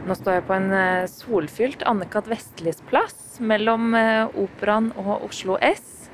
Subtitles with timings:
[0.00, 2.28] Nå står jeg på en eh, solfylt Anne-Kat.
[2.30, 6.08] Vestlis plass mellom eh, Operaen og Oslo S.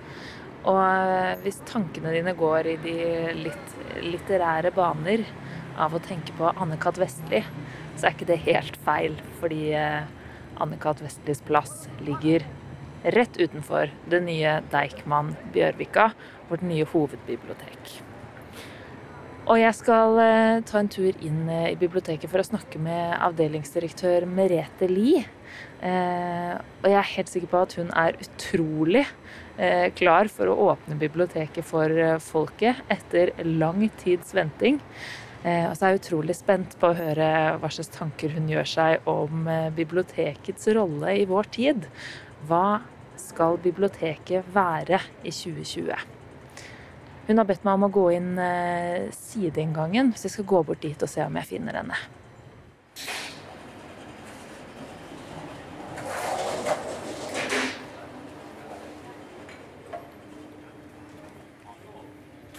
[0.67, 2.97] Og eh, hvis tankene dine går i de
[3.45, 5.23] litt litterære baner
[5.79, 6.99] av å tenke på Anne-Kat.
[6.99, 7.45] Vestli,
[7.95, 9.15] så er ikke det helt feil.
[9.39, 11.05] Fordi Anne-Kat.
[11.07, 12.43] Vestlis plass ligger
[13.15, 16.11] rett utenfor det nye Deichman Bjørvika,
[16.51, 18.06] vårt nye hovedbibliotek.
[19.47, 23.13] Og jeg skal eh, ta en tur inn eh, i biblioteket for å snakke med
[23.29, 25.21] avdelingsdirektør Merete Lie.
[25.87, 29.07] Eh, og jeg er helt sikker på at hun er utrolig
[29.97, 31.89] klar for å åpne biblioteket for
[32.21, 34.77] folket etter lang tids venting.
[35.41, 37.29] Og så er jeg utrolig spent på å høre
[37.63, 41.89] hva slags tanker hun gjør seg om bibliotekets rolle i vår tid.
[42.51, 42.83] Hva
[43.17, 46.16] skal biblioteket være i 2020?
[47.27, 50.85] Hun har bedt meg om å gå inn eh, sideinngangen, så jeg skal gå bort
[50.85, 51.99] dit og se om jeg finner henne.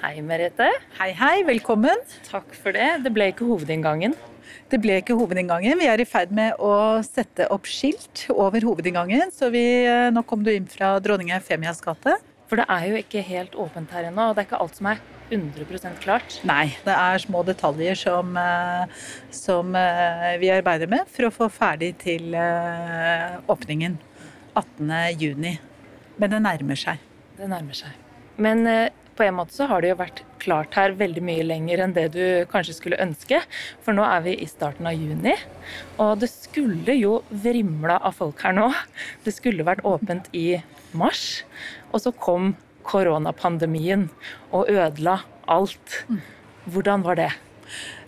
[0.03, 0.67] Hei, Merete.
[0.99, 1.35] Hei, hei.
[1.47, 2.03] Velkommen.
[2.27, 2.91] Takk for det.
[3.07, 4.19] Det ble ikke hovedinngangen.
[4.67, 5.79] Det ble ikke hovedinngangen.
[5.79, 9.31] Vi er i ferd med å sette opp skilt over hovedinngangen.
[9.31, 12.19] Så vi, eh, nå kom du inn fra dronning Eufemias gate.
[12.47, 14.89] For det er jo ikke helt åpent her ennå, og det er ikke alt som
[14.91, 16.37] er 100% klart.
[16.47, 19.01] Nei, det er små detaljer som, eh,
[19.35, 23.99] som eh, vi arbeider med for å få ferdig til åpningen åpningen
[24.57, 25.59] 18.6.
[26.17, 27.03] Men det nærmer seg.
[27.37, 27.99] Det nærmer seg.
[28.41, 28.63] Men
[29.17, 32.07] på en måte så har det jo vært klart her veldig mye lenger enn det
[32.13, 33.41] du kanskje skulle ønske.
[33.85, 35.33] For nå er vi i starten av juni,
[36.01, 38.69] og det skulle jo vrimla av folk her nå.
[39.25, 40.59] Det skulle vært åpent i
[40.93, 41.43] mars,
[41.91, 42.55] og så kom
[42.87, 44.07] koronapandemien
[44.51, 46.03] og ødela alt.
[46.67, 47.31] Hvordan var det?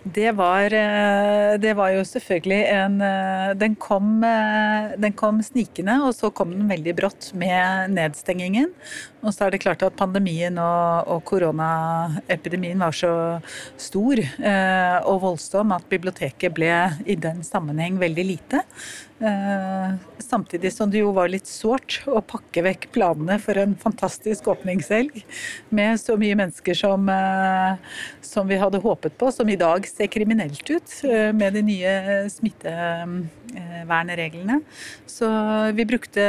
[0.00, 5.98] Det var, eh, det var, jo selvfølgelig en eh, den kom, eh, den kom, snikende,
[6.06, 8.72] og så kom den veldig brått med nedstengingen.
[9.20, 13.12] Og så er det klart at pandemien og, og koronaepidemien var så
[13.80, 14.22] stor
[15.10, 16.72] og voldsom at biblioteket ble
[17.04, 18.62] i den sammenheng veldig lite.
[20.24, 25.24] Samtidig som det jo var litt sårt å pakke vekk planene for en fantastisk åpningshelg
[25.74, 27.10] med så mye mennesker som,
[28.24, 31.92] som vi hadde håpet på, som i dag ser kriminelt ut eh, med de nye
[32.32, 34.60] smittevernreglene.
[35.10, 35.28] Så
[35.76, 36.22] vi brukte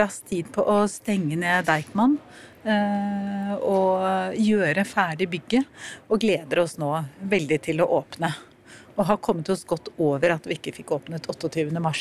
[0.00, 2.22] raskt tid på å stenge ned Deichman eh,
[2.64, 5.68] og gjøre ferdig bygget.
[6.08, 6.90] Og gleder oss nå
[7.30, 8.32] veldig til å åpne.
[8.94, 11.94] Og har kommet oss godt over at vi ikke fikk åpnet 28.3.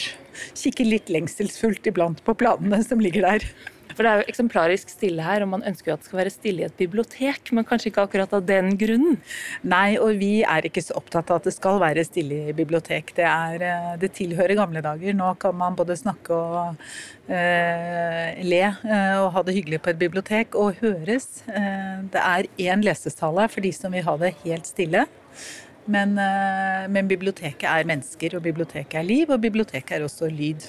[0.53, 3.47] Kikker litt lengselsfullt iblant på planene som ligger der.
[3.93, 6.33] For det er jo eksemplarisk stille her, og man ønsker jo at det skal være
[6.33, 9.19] stille i et bibliotek, men kanskje ikke akkurat av den grunnen?
[9.61, 13.13] Nei, og vi er ikke så opptatt av at det skal være stille i bibliotek.
[13.17, 15.17] Det, er, eh, det tilhører gamle dager.
[15.17, 16.81] Nå kan man både snakke og
[17.29, 21.43] eh, le eh, og ha det hyggelig på et bibliotek, og høres.
[21.49, 25.05] Eh, det er én lesestale for de som vil ha det helt stille.
[25.83, 30.63] Men, men biblioteket er mennesker, og biblioteket er liv, og biblioteket er også lyd.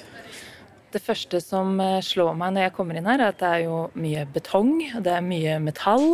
[0.95, 3.65] Det første som eh, slår meg når jeg kommer inn her, er at det er
[3.65, 6.13] jo mye betong, det er mye metall.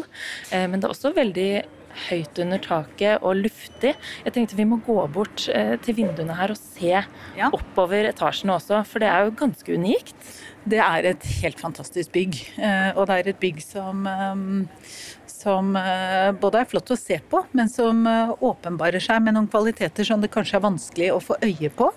[0.49, 1.51] Eh, men det er også veldig
[2.07, 3.91] høyt under taket og luftig.
[4.25, 7.51] Jeg tenkte vi må gå bort eh, til vinduene her og se ja.
[7.51, 10.31] oppover etasjene også, for det er jo ganske unikt.
[10.65, 12.37] Det er et helt fantastisk bygg.
[12.95, 14.03] Og det er et bygg som,
[15.41, 15.73] som
[16.41, 20.29] både er flott å se på, men som åpenbarer seg med noen kvaliteter som det
[20.33, 21.89] kanskje er vanskelig å få øye på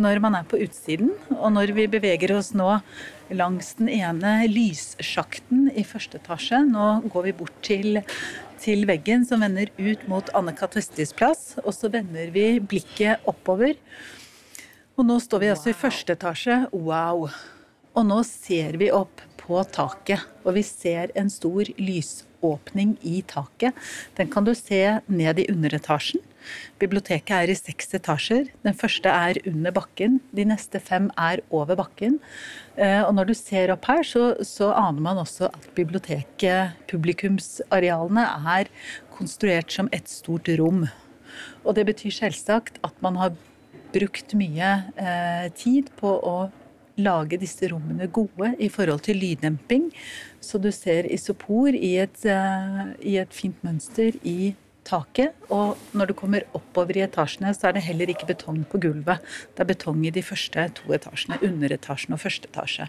[0.00, 1.12] når man er på utsiden.
[1.36, 2.70] Og når vi beveger oss nå
[3.34, 8.00] langs den ene lyssjakten i første etasje, nå går vi bort til,
[8.62, 10.78] til veggen som vender ut mot Anne-Kat.
[10.78, 13.76] Vestis plass, og så vender vi blikket oppover.
[14.98, 16.62] Og nå står vi altså i første etasje.
[16.72, 17.28] Wow!
[17.98, 21.68] Og nå ser vi opp på taket, og vi ser en stor
[22.38, 23.74] lysåpning i taket.
[24.16, 26.20] Den kan du se ned i underetasjen.
[26.78, 28.48] Biblioteket er i seks etasjer.
[28.62, 32.18] Den første er under bakken, de neste fem er over bakken.
[32.76, 38.24] Eh, og når du ser opp her, så, så aner man også at biblioteket, publikumsarealene,
[38.56, 38.68] er
[39.10, 40.86] konstruert som et stort rom.
[41.64, 43.34] Og det betyr selvsagt at man har
[43.92, 46.48] brukt mye eh, tid på å
[46.98, 49.88] lage disse rommene gode i forhold til lyddemping.
[50.40, 54.54] Så du ser isopor i et, eh, i et fint mønster i
[54.88, 55.34] taket.
[55.50, 59.20] Og når du kommer oppover i etasjene, så er det heller ikke betong på gulvet.
[59.54, 62.88] Det er betong i de første to etasjene, underetasjen og første etasje.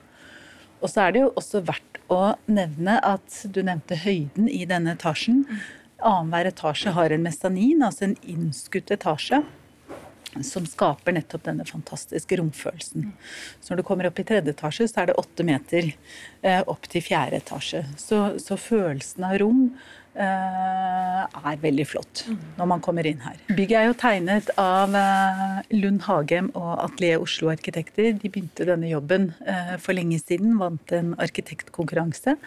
[0.81, 4.95] Og så er det jo også verdt å nevne at du nevnte høyden i denne
[4.95, 5.43] etasjen.
[5.99, 9.41] Annenhver etasje har en mestanin, altså en innskutt etasje.
[10.45, 13.11] Som skaper nettopp denne fantastiske romfølelsen.
[13.59, 16.89] Så når du kommer opp i tredje etasje, så er det åtte meter eh, opp
[16.91, 17.85] til fjerde etasje.
[17.99, 19.63] Så, så følelsen av rom
[20.19, 22.25] eh, er veldig flott
[22.59, 23.39] når man kommer inn her.
[23.49, 28.13] Bygget er jo tegnet av eh, Lund Hagem og Atelier Oslo Arkitekter.
[28.19, 32.37] De begynte denne jobben eh, for lenge siden, vant en arkitektkonkurranse.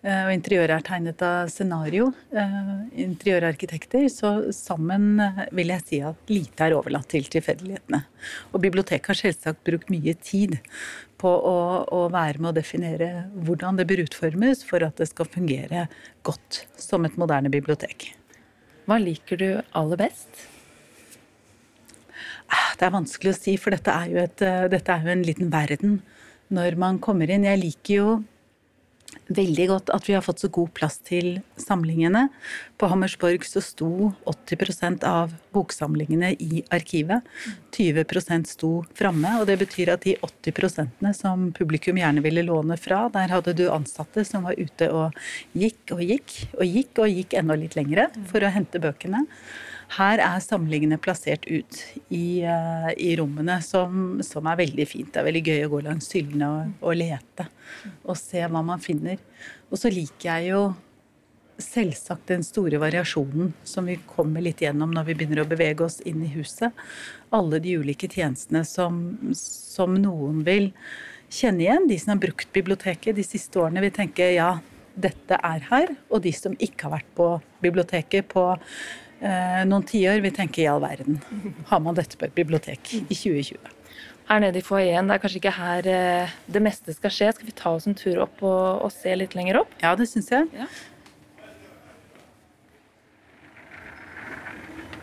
[0.00, 2.68] Eh, og interiøret er tegnet av Scenario, eh,
[3.04, 4.06] interiørarkitekter.
[4.08, 8.00] Så sammen eh, vil jeg si at lite er overlatt til tilfeldighetene.
[8.54, 10.56] Og biblioteket har selvsagt brukt mye tid
[11.20, 13.10] på å, å, være med å definere
[13.44, 15.84] hvordan det bør utformes for at det skal fungere
[16.24, 18.14] godt som et moderne bibliotek.
[18.88, 20.46] Hva liker du aller best?
[22.48, 25.28] Ah, det er vanskelig å si, for dette er jo, et, dette er jo en
[25.28, 26.00] liten verden
[26.50, 27.44] når man kommer inn.
[27.46, 28.20] Jeg liker jo
[29.30, 32.26] veldig godt at vi har fått så god plass til samlingene.
[32.80, 37.26] På Hammersborg så sto 80% av boksamlingene i arkivet.
[37.74, 43.06] 20% sto framme, og det betyr at de 80 som publikum gjerne ville låne fra,
[43.12, 45.16] der hadde du ansatte som var ute og
[45.56, 49.26] gikk og gikk og gikk og gikk enda litt lengre for å hente bøkene.
[49.96, 51.80] Her er samlingene plassert ut
[52.14, 55.10] i, uh, i rommene, som, som, er veldig fint.
[55.10, 57.48] Det er veldig gøy å gå langs hyllene og, og, lete
[58.04, 59.18] og se hva man finner.
[59.70, 60.62] Og så liker jeg jo
[61.60, 65.98] selvsagt den store variasjonen som vi kommer litt gjennom når vi begynner å bevege oss
[66.08, 66.72] inn i huset.
[67.34, 69.02] Alle de ulike tjenestene som,
[69.36, 70.70] som noen vil
[71.30, 71.90] kjenne igjen.
[71.90, 74.54] De som har brukt biblioteket de siste årene, vil tenke ja,
[74.94, 75.94] dette er her.
[76.10, 77.30] Og de som ikke har vært på
[77.62, 78.80] biblioteket på eh,
[79.20, 81.18] noen tiår vil tenke i all verden,
[81.68, 83.76] har man dette på et bibliotek i 2020?
[84.30, 87.32] Her nede i foajeen, det er kanskje ikke her eh, det meste skal skje.
[87.34, 89.72] Skal vi ta oss en tur opp og, og se litt lenger opp?
[89.82, 90.46] Ja, det syns jeg.
[90.54, 90.68] Ja.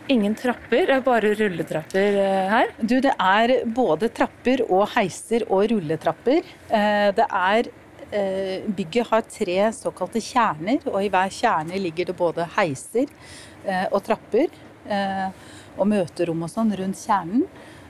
[0.08, 2.72] Ingen trapper, det er bare rulletrapper eh, her?
[2.80, 6.48] Du, det er både trapper og heiser og rulletrapper.
[6.72, 12.14] Eh, det er eh, Bygget har tre såkalte kjerner, og i hver kjerne ligger det
[12.16, 13.10] både heiser
[13.68, 14.52] Eh, og trapper
[14.88, 15.26] eh,
[15.78, 17.44] og møterom og sånn rundt kjernen.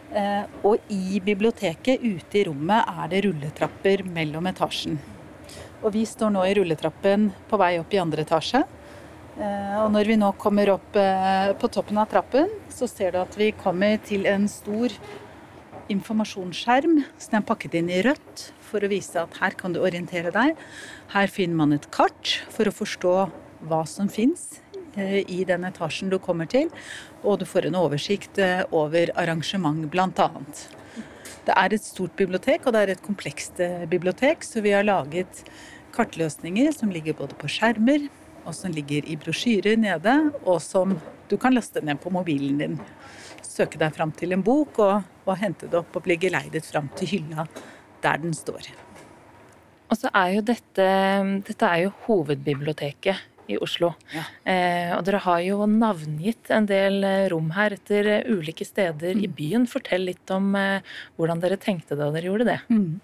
[0.09, 4.99] Eh, og i biblioteket, ute i rommet, er det rulletrapper mellom etasjen.
[5.83, 8.65] Og vi står nå i rulletrappen på vei opp i andre etasje.
[9.39, 10.97] Og når vi nå kommer opp
[11.63, 14.91] på toppen av trappen, så ser du at vi kommer til en stor
[15.93, 20.33] informasjonsskjerm som er pakket inn i rødt for å vise at her kan du orientere
[20.35, 20.57] deg.
[21.15, 23.15] Her finner man et kart for å forstå
[23.69, 24.59] hva som fins
[24.99, 26.71] Eh, i den etasjen du kommer til,
[27.23, 30.29] og du får en oversikt eh, over arrangement bl.a.
[31.47, 34.87] Det er et stort bibliotek, og det er et komplekst eh, bibliotek, så vi har
[34.87, 35.45] laget
[35.95, 38.09] kartløsninger som ligger både på skjermer,
[38.49, 40.15] og som ligger i brosjyrer nede,
[40.49, 40.97] og som
[41.29, 42.77] du kan laste ned på mobilen din.
[43.45, 46.89] Søke deg fram til en bok og, og hente det opp og bli geleidet fram
[46.97, 47.45] til hylla
[48.03, 48.71] der den står.
[49.89, 50.87] Og så er jo dette,
[51.49, 53.93] dette er jo hovedbiblioteket i Oslo.
[54.13, 54.25] Ja.
[54.49, 59.17] Eh, og dere har jo navngitt en del eh, rom her etter eh, ulike steder
[59.17, 59.25] mm.
[59.25, 59.67] i byen.
[59.71, 60.85] Fortell litt om eh,
[61.19, 62.59] hvordan dere tenkte da dere gjorde det.
[62.73, 63.01] Mm.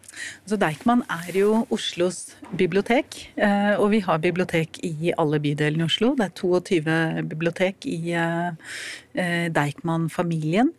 [0.51, 5.89] Så Deichman er jo Oslos bibliotek, eh, og vi har bibliotek i alle bydelene i
[5.89, 6.13] Oslo.
[6.19, 10.73] Det er 22 bibliotek i eh, Deichman-familien.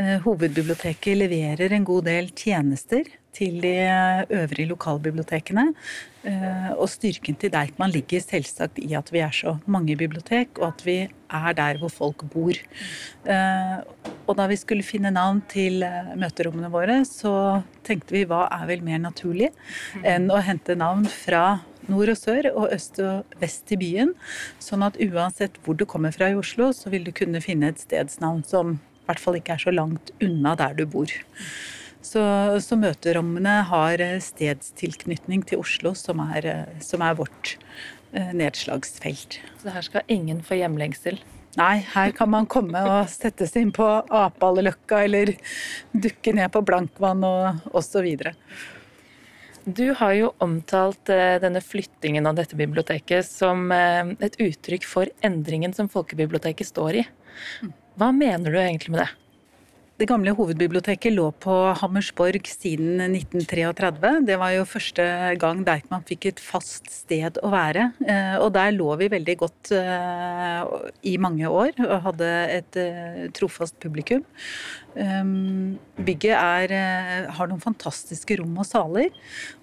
[0.00, 3.74] Hovedbiblioteket leverer en god del tjenester til de
[4.30, 5.70] øvrige lokalbibliotekene.
[6.20, 10.74] Eh, og styrken til Deichman ligger selvsagt i at vi er så mange bibliotek, og
[10.74, 12.52] at vi er der hvor folk bor.
[13.24, 13.78] Eh,
[14.26, 18.68] og da vi skulle finne navn til eh, møterommene våre, så tenkte vi hva er
[18.68, 19.48] vel mer naturlig
[20.04, 24.14] enn å hente navn fra nord og sør og øst og vest i byen.
[24.62, 27.80] Sånn at uansett hvor du kommer fra i Oslo, så vil du kunne finne et
[27.80, 31.10] stedsnavn som i hvert fall ikke er så langt unna der du bor.
[32.00, 32.20] Så,
[32.64, 37.56] så, møterommene har eh, stedstilknytning til Oslo, som er, eh, som er vårt
[38.14, 39.36] eh, nedslagsfelt.
[39.60, 41.20] Så her skal ingen få hjemlengsel?
[41.58, 45.34] Nei, her kan man komme og sette seg inn på Apalløkka eller
[45.92, 48.06] dukke ned på Blankvann og osv.
[49.66, 51.10] Du har jo omtalt
[51.42, 57.04] denne flyttingen av dette biblioteket som et uttrykk for endringen som folkebiblioteket står i.
[57.66, 57.74] Mm.
[57.98, 59.10] Hva mener du egentlig med det?
[60.00, 64.12] Det gamle hovedbiblioteket lå på Hammersborg siden 1933.
[64.24, 65.04] Det var jo første
[65.36, 67.90] gang Deichman fikk et fast sted å være.
[68.08, 70.62] Eh, og der lå vi veldig godt eh,
[71.04, 74.24] i mange år og hadde et eh, trofast publikum.
[74.98, 79.10] Ehm, bygget er, eh, har noen fantastiske rom og saler.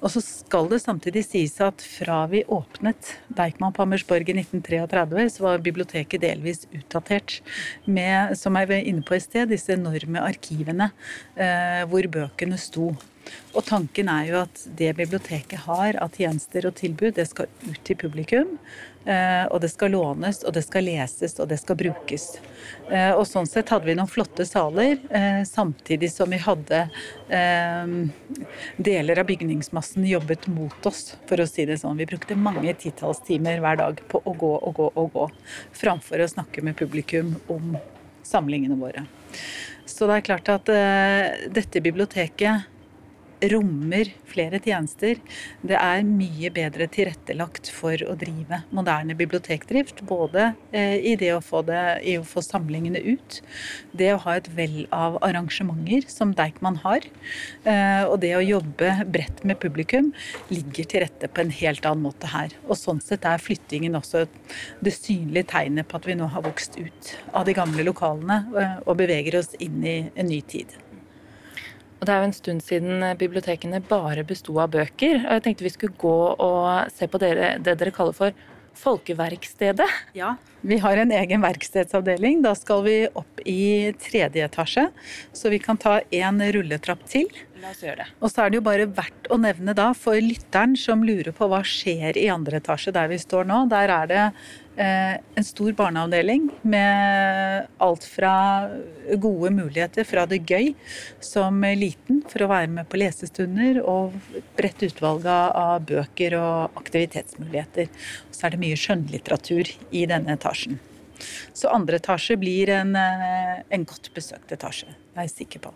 [0.02, 5.30] Og så skal det samtidig sies at fra vi åpnet Deichman på Hammersborg i 1933,
[5.30, 7.42] så var biblioteket delvis utdatert
[7.86, 10.92] med, som jeg var inne på i sted, disse enorme arkivene
[11.36, 12.96] eh, hvor bøkene sto.
[13.58, 17.82] Og tanken er jo at det biblioteket har av tjenester og tilbud, det skal ut
[17.84, 18.58] til publikum.
[19.08, 22.26] Eh, og det skal lånes, og det skal leses, og det skal brukes.
[22.92, 26.88] Eh, og sånn sett hadde vi noen flotte saler, eh, samtidig som vi hadde
[28.78, 31.98] deler av bygningsmassen jobbet mot oss, for å si det sånn.
[32.00, 35.28] Vi brukte mange titalls timer hver dag på å gå og gå og gå,
[35.76, 37.76] framfor å snakke med publikum om
[38.24, 39.06] samlingene våre.
[39.86, 40.72] Så det er klart at
[41.52, 42.68] dette biblioteket
[43.52, 45.20] rommer flere tjenester.
[45.66, 50.04] Det er mye bedre tilrettelagt for å drive moderne bibliotekdrift.
[50.10, 53.40] Både eh, i det å få, det, i å få samlingene ut,
[53.98, 57.06] det å ha et vell av arrangementer som Deichman har,
[57.68, 60.12] eh, og det å jobbe bredt med publikum
[60.50, 62.56] ligger til rette på en helt annen måte her.
[62.68, 64.26] Og sånn sett er flyttingen også
[64.82, 68.76] det synlige tegnet på at vi nå har vokst ut av de gamle lokalene eh,
[68.86, 70.74] og beveger oss inn i en ny tid.
[71.98, 75.24] Og det er jo en stund siden eh, bibliotekene bare besto av bøker.
[75.24, 78.46] Og jeg tenkte vi skulle gå og se på dere, det dere kaller for
[78.78, 79.88] Folkeverkstedet.
[80.14, 82.44] Ja, vi har en egen verkstedsavdeling.
[82.46, 84.84] Da skal vi opp i tredje etasje,
[85.34, 87.26] så vi kan ta en rulletrapp til.
[87.62, 88.08] La oss gjøre det.
[88.22, 91.50] Og så er det jo bare verdt å nevne da, for lytteren som lurer på
[91.50, 94.24] hva skjer i andre etasje der vi står nå, der er det
[94.78, 98.34] Eh, en stor barneavdeling med alt fra
[99.18, 100.68] gode muligheter fra det gøy
[101.24, 104.14] som liten for å være med på lesestunder, og
[104.60, 107.90] bredt utvalg av bøker og aktivitetsmuligheter.
[108.30, 110.78] Så er det mye skjønnlitteratur i denne etasjen.
[111.58, 115.74] Så andre etasje blir en, eh, en godt besøkt etasje, det er jeg sikker på.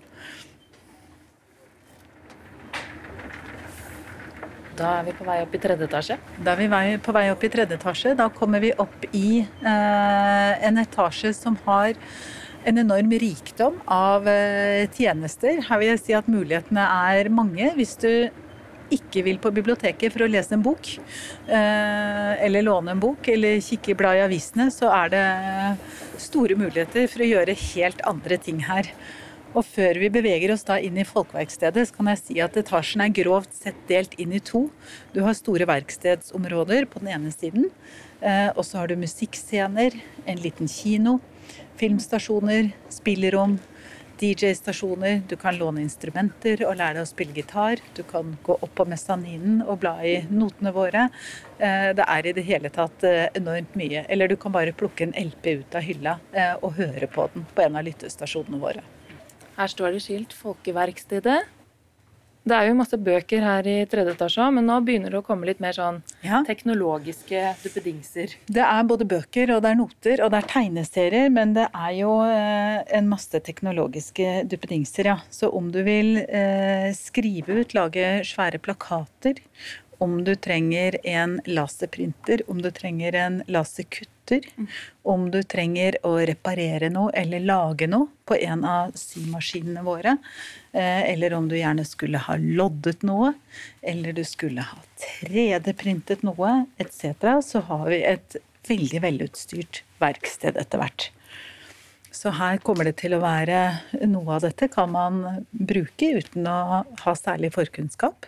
[4.81, 6.17] Da er vi på vei opp i tredje etasje?
[6.41, 8.13] Da er vi på vei opp i tredje etasje.
[8.17, 11.93] Da kommer vi opp i eh, en etasje som har
[12.65, 15.61] en enorm rikdom av eh, tjenester.
[15.67, 17.69] Her vil jeg si at mulighetene er mange.
[17.77, 18.09] Hvis du
[18.91, 20.89] ikke vil på biblioteket for å lese en bok,
[21.45, 25.25] eh, eller låne en bok, eller kikke i blad i avisene, så er det
[26.21, 28.89] store muligheter for å gjøre helt andre ting her.
[29.51, 33.03] Og før vi beveger oss da inn i folkeverkstedet, så kan jeg si at etasjen
[33.03, 34.69] er grovt sett delt inn i to.
[35.11, 37.67] Du har store verkstedsområder på den ene siden.
[38.23, 41.17] Eh, og så har du musikkscener, en liten kino,
[41.81, 43.57] filmstasjoner, spillerom,
[44.21, 45.19] DJ-stasjoner.
[45.27, 47.83] Du kan låne instrumenter og lære deg å spille gitar.
[47.97, 51.09] Du kan gå opp på mesaninen og bla i notene våre.
[51.57, 54.07] Eh, det er i det hele tatt eh, enormt mye.
[54.07, 56.17] Eller du kan bare plukke en LP ut av hylla
[56.61, 58.87] og høre på den på en av lyttestasjonene våre.
[59.57, 61.41] Her står det skilt 'Folkeverkstedet'.
[62.41, 65.45] Det er jo masse bøker her i tredje etasje, men nå begynner det å komme
[65.45, 66.39] litt mer sånn ja.
[66.47, 68.33] teknologiske duppedingser.
[68.49, 71.91] Det er både bøker og det er noter og det er tegneserier, men det er
[71.99, 75.19] jo eh, en masse teknologiske duppedingser, ja.
[75.29, 79.37] Så om du vil eh, skrive ut, lage svære plakater,
[80.01, 84.67] om du trenger en laserprinter, om du trenger en laserkutter, mm.
[85.11, 90.15] om du trenger å reparere noe eller lage noe på en av symaskinene våre,
[90.71, 93.33] eh, eller om du gjerne skulle ha loddet noe,
[93.81, 100.81] eller du skulle ha 3D-printet noe etc., så har vi et veldig velutstyrt verksted etter
[100.81, 101.09] hvert.
[102.11, 103.59] Så her kommer det til å være
[104.11, 108.27] Noe av dette kan man bruke uten å ha særlig forkunnskap.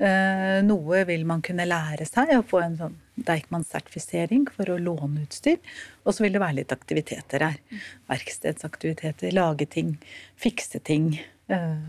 [0.00, 2.96] Eh, noe vil man kunne lære seg og få en sånn
[3.28, 5.60] Deichman-sertifisering for å låne utstyr.
[6.06, 7.60] Og så vil det være litt aktiviteter her.
[8.08, 9.96] Verkstedsaktiviteter, lage ting,
[10.40, 11.16] fikse ting.
[11.52, 11.80] Eh,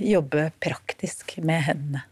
[0.00, 2.06] jobbe praktisk med hendene.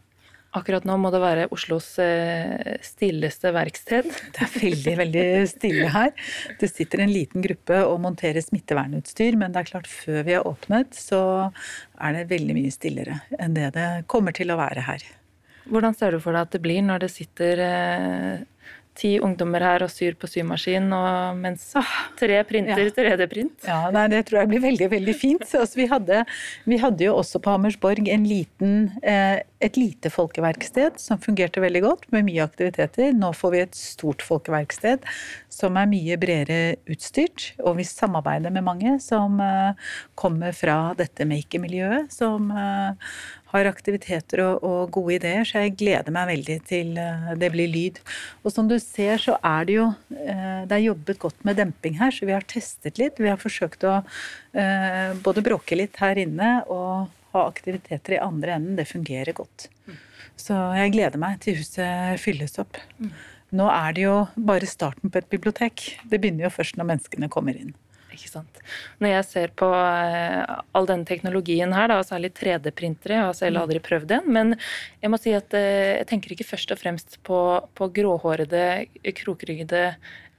[0.55, 4.07] Akkurat nå må det være Oslos eh, stilleste verksted.
[4.35, 6.13] Det er veldig, veldig stille her.
[6.61, 10.47] Det sitter en liten gruppe og monterer smittevernutstyr, men det er klart før vi har
[10.47, 11.21] åpnet, så
[11.99, 15.05] er det veldig mye stillere enn det det kommer til å være her.
[15.65, 18.43] Hvordan ser du for deg at det blir når det sitter eh,
[18.95, 23.67] ti ungdommer her og syr på symaskin, og mens ah, tre printer 3D-print.
[23.67, 25.45] Ja, nei, det tror jeg blir veldig, veldig fint.
[25.51, 26.23] Altså, vi, hadde,
[26.63, 32.09] vi, hadde, jo også på Hammersborg liten, eh, et lite folkeverksted som fungerte veldig godt,
[32.15, 33.11] med mye aktiviteter.
[33.15, 35.03] Nå får vi et stort folkeverksted
[35.51, 41.27] som er mye bredere utstyrt, og vi samarbeider med mange som eh, kommer fra dette
[41.27, 43.11] maker-miljøet, som eh,
[43.55, 47.71] har aktiviteter og, og, gode ideer, så jeg gleder meg veldig til uh, det blir
[47.71, 47.99] lyd.
[48.43, 51.99] Og som du ser, så er det jo uh, Det er jobbet godt med demping
[52.01, 53.21] her, så vi har testet litt.
[53.21, 58.57] Vi har forsøkt å uh, både bråke litt her inne og ha aktiviteter i andre
[58.59, 58.75] enden.
[58.79, 59.69] Det fungerer godt.
[60.39, 62.79] Så jeg gleder meg til huset fylles opp.
[63.55, 65.83] Nå er det jo bare starten på et bibliotek.
[66.03, 67.75] Det begynner jo først når menneskene kommer inn.
[68.15, 68.59] Ikke sant.
[69.03, 73.61] Når jeg ser på uh, all denne teknologien her, da, særlig 3D-printere, jeg har selv
[73.61, 74.53] aldri prøvd en, men
[75.03, 77.39] jeg må si at uh, jeg tenker ikke først og fremst på,
[77.75, 78.65] på gråhårede,
[79.19, 79.89] krokryggede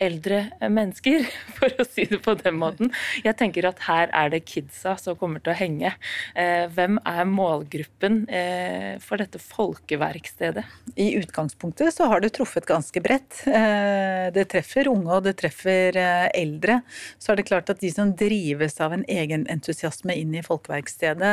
[0.03, 1.25] eldre mennesker,
[1.57, 2.93] for å si det på den måten.
[3.25, 5.93] Jeg tenker at her er det kidsa som kommer til å henge.
[6.37, 10.65] Eh, hvem er målgruppen eh, for dette folkeverkstedet?
[11.01, 13.43] I utgangspunktet så har det truffet ganske bredt.
[13.49, 16.81] Eh, det treffer unge, og det treffer eldre.
[17.23, 21.33] Så er det klart at de som drives av en egen entusiasme inn i folkeverkstedet,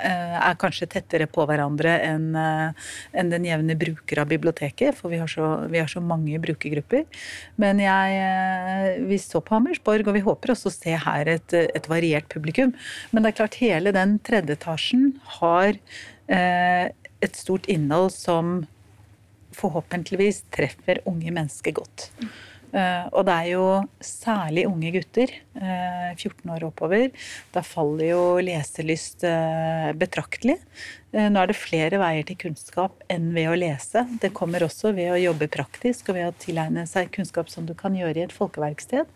[0.00, 5.48] er kanskje tettere på hverandre enn den jevne bruker av biblioteket, for vi har så,
[5.70, 7.06] vi har så mange brukergrupper.
[7.60, 11.54] Men jeg, eh, vi så på Hammersborg, og vi håper også å se her et,
[11.60, 12.74] et variert publikum.
[13.12, 15.74] Men det er klart, hele den tredje etasjen har
[16.30, 18.62] eh, et stort innhold som
[19.56, 22.10] forhåpentligvis treffer unge mennesker godt.
[22.70, 23.64] Uh, og det er jo
[24.04, 27.08] særlig unge gutter, uh, 14 år oppover.
[27.54, 30.60] Da faller jo leselyst uh, betraktelig.
[31.10, 34.04] nå er det flere veier til kunnskap enn ved å lese.
[34.22, 37.74] Det kommer også ved å jobbe praktisk og ved å tilegne seg kunnskap som du
[37.74, 39.10] kan gjøre i et folkeverksted.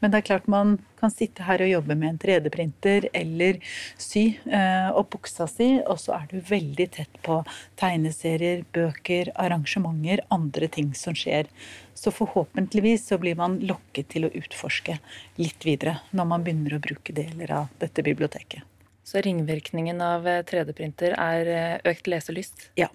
[0.00, 3.60] Men det er klart man kan sitte her og jobbe med en 3D-printer eller
[4.00, 7.40] sy eh, opp buksa si, og så er du veldig tett på
[7.80, 11.50] tegneserier, bøker, arrangementer, andre ting som skjer.
[11.96, 14.98] Så forhåpentligvis så blir man lokket til å utforske
[15.40, 18.69] litt videre når man begynner å bruke deler av dette biblioteket.
[19.10, 22.68] Så ringvirkningen av 3D-printer eh, er eh, økt leselyst?
[22.78, 22.86] Ja.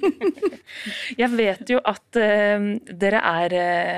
[1.20, 2.62] Jeg vet jo at uh,
[3.02, 3.54] dere er,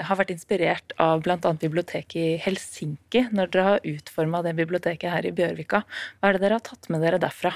[0.08, 1.38] har vært inspirert av bl.a.
[1.62, 5.84] biblioteket i Helsinki når dere har utforma det biblioteket her i Bjørvika.
[6.18, 7.54] Hva er det dere har tatt med dere derfra?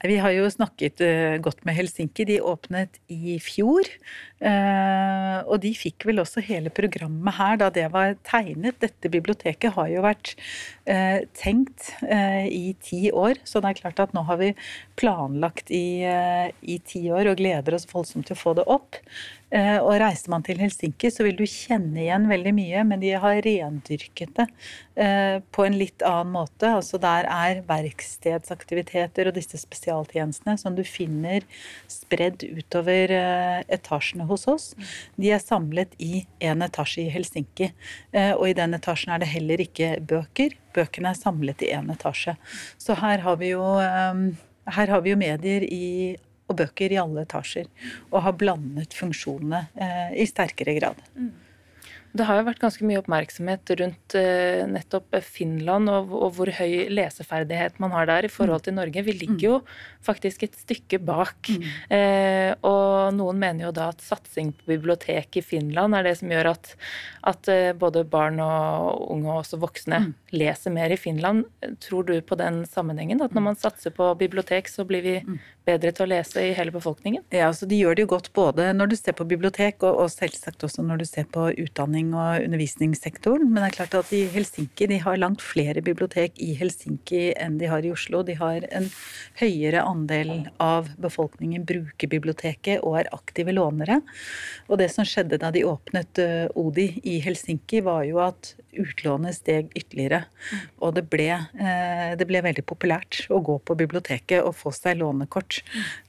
[0.00, 2.24] Vi har jo snakket uh, godt med Helsinki.
[2.28, 3.88] De åpnet i fjor.
[4.40, 8.78] Uh, og de fikk vel også hele programmet her da det var tegnet.
[8.80, 10.32] Dette biblioteket har jo vært
[10.88, 14.50] uh, tenkt i ti år, så det er klart at nå har vi
[15.00, 18.98] planlagt i, i ti år og gleder oss voldsomt til å få det opp.
[19.50, 23.40] Og reiser man til Helsinki, så vil du kjenne igjen veldig mye, men de har
[23.44, 24.46] rendyrket det
[25.50, 26.70] på en litt annen måte.
[26.70, 31.46] Altså der er verkstedsaktiviteter og disse spesialtjenestene som du finner
[31.90, 33.12] spredd utover
[33.70, 34.70] etasjene hos oss.
[35.20, 37.70] De er samlet i en etasje i Helsinki.
[38.12, 40.56] Eh, og i den etasjen er det heller ikke bøker.
[40.76, 42.36] Bøkene er samlet i én etasje.
[42.80, 44.24] Så her har vi jo, eh,
[44.76, 46.16] her har vi jo medier i,
[46.50, 47.70] og bøker i alle etasjer.
[48.10, 51.00] Og har blandet funksjonene eh, i sterkere grad.
[51.14, 51.32] Mm.
[52.16, 56.88] Det har jo vært ganske mye oppmerksomhet rundt uh, nettopp Finland og, og, hvor høy
[56.90, 59.04] leseferdighet man har der i forhold til Norge.
[59.06, 59.58] Vi ligger jo
[60.06, 61.50] faktisk et stykke bak.
[61.50, 61.68] Mm.
[61.92, 66.32] Uh, og noen mener jo da at satsing på bibliotek i Finland er det som
[66.32, 66.72] gjør at,
[67.30, 70.10] at uh, både barn og unge og også voksne mm.
[70.34, 71.46] leser mer i Finland.
[71.84, 73.22] Tror du på den sammenhengen?
[73.22, 75.38] At når man satser på bibliotek, så blir vi mm.
[75.68, 77.22] bedre til å lese i hele befolkningen?
[77.30, 80.10] Ja, altså De gjør det jo godt både når du ser på bibliotek, og, og
[80.12, 83.50] selvsagt også når du ser på utdanning utdanning og undervisningssektoren.
[83.50, 87.58] Men det er klart at i Helsinki de har langt flere bibliotek i Helsinki enn
[87.58, 88.22] de har i Oslo.
[88.22, 88.88] De har en
[89.40, 94.00] høyere andel av befolkningen bruker biblioteket og er aktive lånere.
[94.68, 99.34] Og det som skjedde da de åpnet eh, Odi i Helsinki, var jo at utlånet
[99.34, 100.24] steg ytterligere.
[100.80, 105.00] Og det ble, eh, det ble veldig populært å gå på biblioteket og få seg
[105.00, 105.60] lånekort.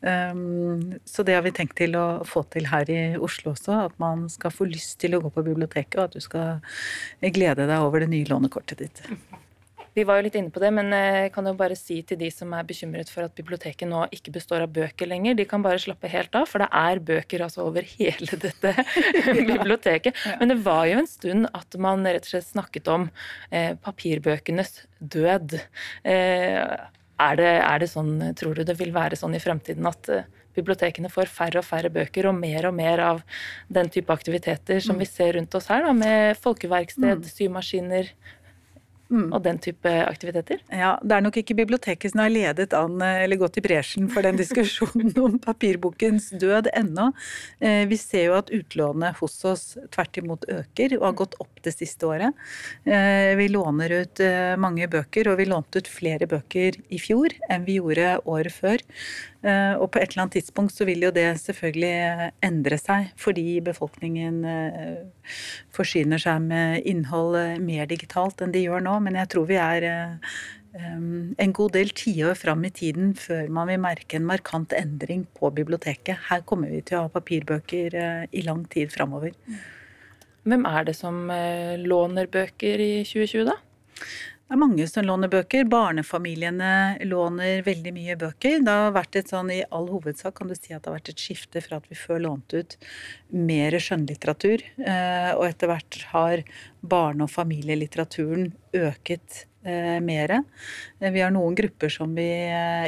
[0.02, 3.98] Um, så det har vi tenkt til å få til her i Oslo også, at
[4.02, 6.60] man skal få lyst til å gå på biblioteket, og at du skal
[7.22, 9.06] glede deg over det nye lånekortet ditt.
[9.94, 12.20] Vi var jo litt inne på det, men jeg eh, kan jo bare si til
[12.22, 15.64] de som er bekymret for at biblioteket nå ikke består av bøker lenger, de kan
[15.66, 18.72] bare slappe helt av, for det er bøker altså over hele dette
[19.52, 20.16] biblioteket.
[20.40, 23.10] Men det var jo en stund at man rett og slett snakket om
[23.52, 25.60] eh, papirbøkenes død.
[26.08, 26.64] Eh,
[27.22, 30.30] er, det, er, det, sånn, tror du det vil være sånn i fremtiden at eh,
[30.58, 33.24] bibliotekene får færre og færre bøker og mer og mer av
[33.72, 35.04] den type aktiviteter som mm.
[35.04, 37.32] vi ser rundt oss her, da, med folkeverksted, mm.
[37.32, 38.12] symaskiner,
[39.12, 39.28] mm.
[39.36, 40.62] og den type aktiviteter?
[40.72, 44.26] Ja, Det er nok ikke biblioteket som har ledet an eller gått i bresjen for
[44.26, 47.12] den diskusjonen om papirbokens død ennå.
[47.60, 51.62] Eh, vi ser jo at utlånet hos oss tvert imot øker og har gått opp
[51.66, 52.38] det siste året.
[52.86, 57.36] Eh, vi låner ut eh, mange bøker, og vi lånte ut flere bøker i fjor
[57.50, 58.84] enn vi gjorde året før.
[59.42, 63.60] Eh, og på et eller annet tidspunkt så vil jo det selvfølgelig endre seg, fordi
[63.66, 65.21] befolkningen eh,
[65.76, 68.98] forsyner seg med innhold eh, mer digitalt enn de gjør nå.
[69.06, 69.88] Men jeg tror vi er
[70.72, 75.50] en god del tiår fram i tiden før man vil merke en markant endring på
[75.52, 76.30] biblioteket.
[76.30, 77.98] Her kommer vi til å ha papirbøker
[78.32, 79.36] i lang tid framover.
[80.42, 83.58] Hvem er det som eh, låner bøker i 2020, da?
[84.52, 85.64] Det er mange som låner bøker.
[85.72, 88.58] Barnefamiliene låner veldig mye bøker.
[88.60, 91.12] Det har vært et sånn, I all hovedsak kan du si at det har vært
[91.14, 92.76] et skifte fra at vi før lånte ut
[93.32, 96.44] mer skjønnlitteratur, eh, og etter hvert har
[96.84, 100.40] barne- og familielitteraturen øket mere.
[101.00, 102.28] Eh, vi har noen grupper som vi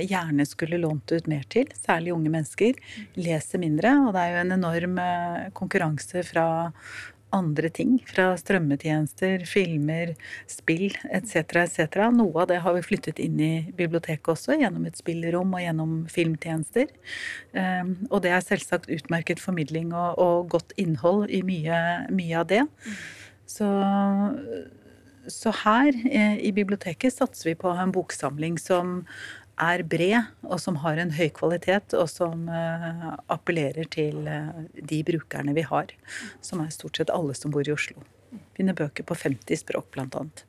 [0.09, 2.75] gjerne skulle lånt ut mer til, særlig unge mennesker.
[3.15, 4.99] Leser mindre, og det er jo en enorm
[5.53, 6.47] konkurranse fra
[7.33, 7.95] andre ting.
[8.09, 10.13] Fra strømmetjenester, filmer,
[10.49, 11.63] spill etc.
[11.63, 11.97] etc.
[12.15, 15.95] Noe av det har vi flyttet inn i biblioteket også, gjennom et spillerom og gjennom
[16.11, 16.93] filmtjenester.
[17.57, 21.81] Ehm, og det er selvsagt utmerket formidling og, og godt innhold i mye,
[22.13, 22.63] mye av det.
[23.49, 23.67] Så,
[25.31, 29.01] så her eh, i biblioteket satser vi på en boksamling som
[29.61, 35.03] er bred, og som har en høy kvalitet, og som uh, appellerer til uh, de
[35.05, 35.93] brukerne vi har.
[36.41, 38.01] Som er stort sett alle som bor i Oslo.
[38.57, 40.45] Finner bøker på 50 språk, blant annet.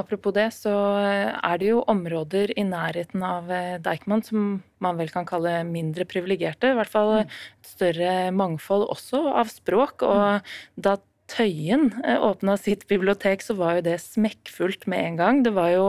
[0.00, 0.72] Apropos det, så
[1.04, 3.50] eh, er det jo områder i nærheten av
[3.84, 4.46] Deichman som
[4.80, 6.70] man vel kan kalle mindre privilegerte.
[6.72, 7.34] I hvert fall et
[7.68, 10.06] større mangfold også av språk.
[10.08, 10.48] Og
[10.80, 10.96] da
[11.32, 15.42] Tøyen eh, åpna sitt bibliotek, så var jo det smekkfullt med en gang.
[15.46, 15.86] Det var jo,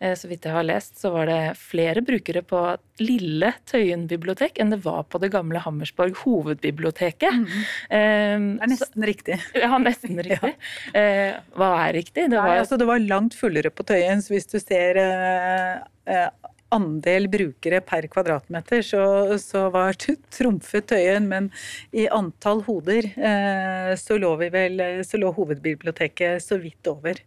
[0.00, 2.62] eh, så vidt jeg har lest, så var det flere brukere på
[3.02, 7.42] lille Tøyen bibliotek enn det var på det gamle Hammersborg hovedbiblioteket.
[7.42, 7.52] Mm.
[7.52, 9.38] Um, det er nesten så, riktig.
[9.66, 10.54] Ja, nesten riktig.
[10.54, 10.96] ja.
[10.96, 12.30] Uh, hva er riktig?
[12.32, 15.84] Det var, Nei, altså, det var langt fullere på Tøyen, så hvis du ser uh,
[16.08, 19.02] uh, andel brukere per kvadratmeter, så,
[19.42, 19.98] så var
[20.36, 21.28] trumfet Tøyen.
[21.30, 21.50] Men
[21.96, 27.22] i antall hoder eh, så lå vel Så lå hovedbiblioteket så vidt over.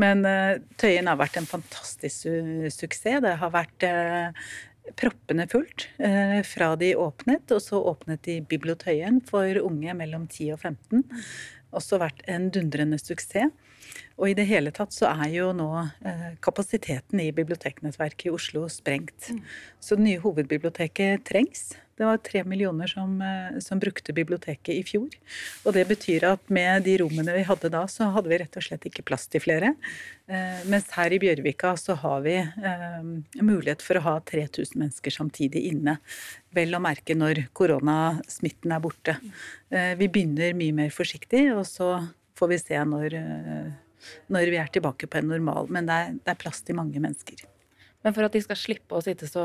[0.00, 3.20] Men eh, Tøyen har vært en fantastisk su suksess.
[3.22, 4.48] Det har vært eh,
[4.94, 10.54] proppende fullt eh, fra de åpnet, og så åpnet de Bibliotøyen for unge mellom 10
[10.54, 11.04] og 15.
[11.76, 13.50] Også vært en dundrende suksess.
[14.16, 18.66] Og i det hele tatt så er jo nå eh, kapasiteten i biblioteknettverket i Oslo
[18.72, 19.32] sprengt.
[19.32, 19.42] Mm.
[19.80, 21.74] Så det nye hovedbiblioteket trengs.
[21.96, 25.08] Det var tre millioner som, eh, som, brukte biblioteket i fjor.
[25.64, 28.66] Og det betyr at med de rommene vi hadde da, så hadde vi rett og
[28.66, 29.72] slett ikke plass til flere.
[30.28, 33.00] Eh, mens her i Bjørvika så har vi eh,
[33.40, 35.96] mulighet for å ha 3000 mennesker samtidig inne.
[36.56, 39.16] Vel å merke når koronasmitten er borte.
[39.72, 41.94] Eh, vi begynner mye mer forsiktig, og så
[42.36, 43.74] får vi se når eh,
[44.32, 45.70] når vi er tilbake på en normal.
[45.72, 47.44] Men det er, det er plass til mange mennesker.
[48.06, 49.42] Men for at de skal slippe å sitte så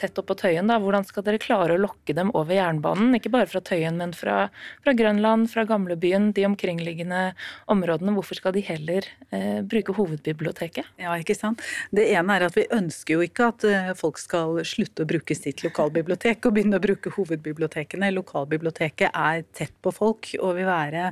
[0.00, 3.10] tett oppå Tøyen, da, hvordan skal dere klare å lokke dem over jernbanen?
[3.18, 4.46] Ikke bare fra Tøyen, men fra,
[4.80, 7.34] fra Grønland, fra gamlebyen, de omkringliggende
[7.68, 8.14] områdene.
[8.16, 10.88] Hvorfor skal de heller eh, bruke hovedbiblioteket?
[11.04, 11.60] Ja, ikke sant.
[11.92, 15.36] Det ene er at vi ønsker jo ikke at eh, folk skal slutte å bruke
[15.36, 18.08] sitt lokalbibliotek og begynne å bruke hovedbibliotekene.
[18.16, 21.10] Lokalbiblioteket er tett på folk og vil være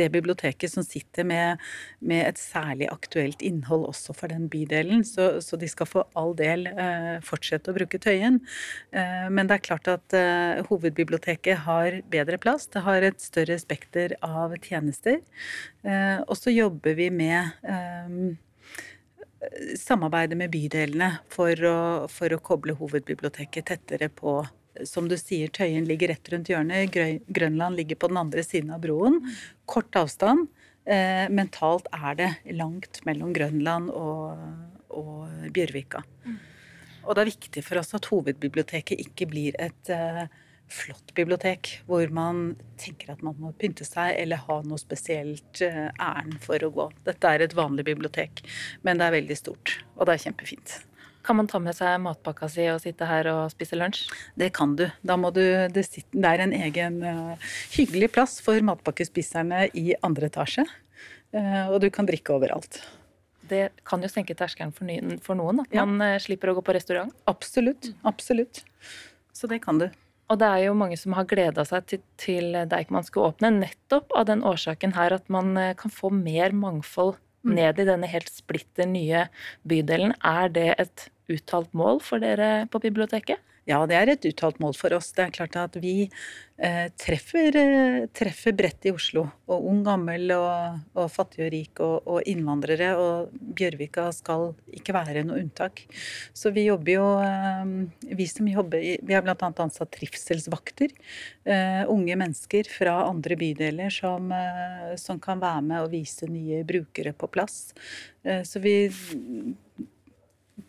[0.00, 1.68] det biblioteket som sitter med,
[2.00, 5.04] med et særlig aktuelt innhold også for den bydelen.
[5.04, 8.40] Så, så de skal få all del eh, fortsette å bruke Tøyen.
[8.90, 12.68] Eh, men det er klart at eh, hovedbiblioteket har bedre plass.
[12.72, 15.20] Det har et større spekter av tjenester.
[16.28, 18.36] Og så jobber vi med
[19.78, 21.78] samarbeidet med bydelene for å,
[22.10, 24.40] for å koble hovedbiblioteket tettere på
[24.86, 26.98] som du sier, Tøyen ligger rett rundt hjørnet.
[27.26, 29.20] Grønland ligger på den andre siden av broen.
[29.66, 30.50] Kort avstand.
[31.34, 36.02] mentalt er det langt mellom Grønland og, og Bjørvika.
[36.24, 36.38] Mm.
[37.08, 40.26] Og det er viktig for oss at hovedbiblioteket ikke blir et uh,
[40.68, 45.88] flott bibliotek hvor man tenker at man må pynte seg eller ha noe spesielt uh,
[45.94, 46.90] ærend for å gå.
[47.08, 48.44] Dette er et vanlig bibliotek,
[48.84, 50.76] men det er veldig stort, og det er kjempefint.
[51.24, 54.04] Kan man ta med seg matpakka si og sitte her og spise lunsj?
[54.38, 54.86] Det kan du.
[55.04, 60.30] Da må du, det, det er en egen uh, hyggelig plass for matpakkespiserne i andre
[60.32, 60.64] etasje.
[61.32, 62.80] Uh, og du kan drikke overalt
[63.50, 64.90] det kan jo senke terskelen for,
[65.24, 65.62] for, noen.
[65.64, 65.84] At ja.
[65.88, 67.14] man uh, slipper å gå på restaurant.
[67.30, 67.90] Absolutt.
[68.08, 68.62] Absolutt.
[69.36, 69.88] Så det kan du.
[70.28, 74.12] Og det er jo mange som har gleda seg til, til Deichman skal åpne, nettopp
[74.18, 77.54] av den årsaken her at man uh, kan få mer mangfold mm.
[77.56, 79.26] ned i denne helt splitter nye
[79.68, 80.16] bydelen.
[80.26, 83.40] Er det et uttalt mål for dere på biblioteket?
[83.68, 85.10] Ja, det er et uttalt mål for oss.
[85.12, 89.26] Det er klart at vi eh, treffer, eh, treffer, bredt i Oslo.
[89.44, 92.94] Og ung, gammel, og, og fattig og rik, og, og, innvandrere.
[92.96, 95.84] Og Bjørvika skal ikke være noe unntak.
[96.32, 99.36] Så vi jobber jo eh, Vi som jobber Vi har bl.a.
[99.36, 100.96] ansatt trivselsvakter.
[101.44, 106.64] Eh, unge mennesker fra andre bydeler som, eh, som, kan være med og vise nye
[106.64, 107.74] brukere på plass.
[108.44, 108.88] Så vi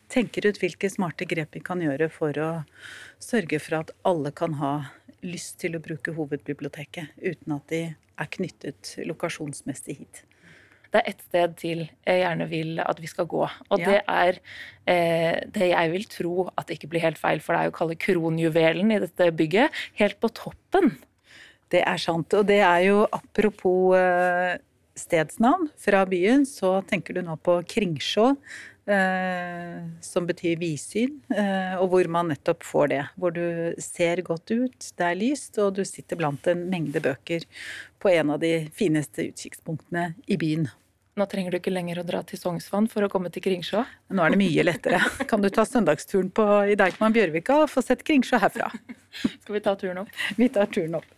[0.09, 2.49] tenker ut hvilke smarte grep vi kan gjøre for å
[3.21, 4.73] sørge for at alle kan ha
[5.25, 7.83] lyst til å bruke hovedbiblioteket uten at de
[8.19, 10.23] er knyttet lokasjonsmessig hit.
[10.89, 13.85] Det er ett sted til jeg gjerne vil at vi skal gå, og Ja.
[13.85, 14.39] det er
[14.87, 17.75] eh, det jeg vil tro at det ikke blir helt feil, for det er jo
[17.75, 19.69] å kalle kronjuvelen i dette bygget,
[20.01, 20.97] helt på toppen.
[21.69, 22.33] Det er sant.
[22.33, 24.57] Og det er jo apropos eh,
[24.97, 28.35] stedsnavn fra byen, så tenker du nå på Kringsjå,
[30.01, 33.03] som betyr vidsyn, eh, og hvor man nettopp får det.
[33.19, 37.45] Hvor du ser godt ut, det er lyst, og du sitter blant en mengde bøker
[38.01, 40.69] på en av de fineste utkikkspunktene i byen.
[41.19, 43.83] Nå trenger du ikke lenger å dra til Sognsvann for å komme til Kringsjå.
[44.15, 45.01] Nå er det mye lettere.
[45.27, 48.71] Kan du ta søndagsturen på, i Deichman Bjørvika og få sett Kringsjå herfra?
[49.43, 50.13] Skal vi ta turen opp?
[50.39, 51.09] Vi tar turen opp.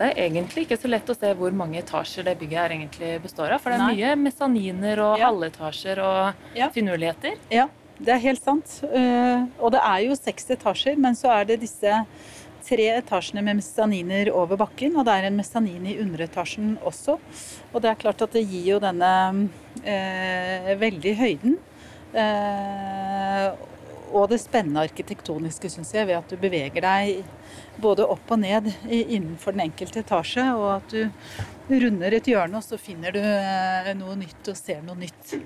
[0.00, 3.10] Det er egentlig ikke så lett å se hvor mange etasjer det bygget her egentlig
[3.20, 3.60] består av.
[3.60, 3.96] For det er Nei.
[3.98, 5.26] mye mesaniner og Ja.
[5.28, 6.70] halvetasjer og Ja.
[6.72, 7.36] finurligheter.
[7.52, 7.66] Ja,
[8.00, 8.80] det er helt sant.
[8.82, 12.06] Eh, og det er jo seks etasjer, men så er det disse
[12.64, 17.18] tre etasjene med mesaniner over bakken, og det er en mesanin i underetasjen også.
[17.74, 19.50] Og det er klart at det gir jo denne
[19.84, 21.58] eh, veldig høyden.
[22.14, 23.52] Eh,
[24.10, 27.22] og det spennende arkitektoniske, syns jeg, ved at du beveger deg
[27.80, 30.94] både opp og ned innenfor den enkelte etasje, og at
[31.70, 35.36] du runder et hjørne, og så finner du eh, noe nytt og ser noe nytt.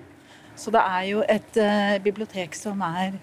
[0.57, 3.19] Så det er jo et eh, bibliotek som er